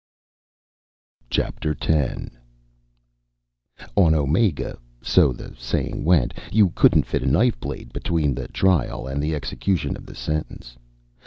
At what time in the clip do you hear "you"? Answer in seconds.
6.51-6.69